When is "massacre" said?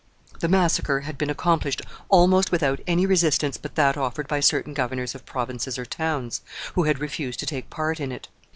0.47-1.01